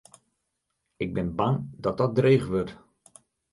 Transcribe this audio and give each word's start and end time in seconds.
Ik 1.03 1.13
bin 1.13 1.29
bang 1.37 1.55
dat 1.83 1.95
dat 1.99 2.15
dreech 2.17 2.47
wurdt. 2.51 2.73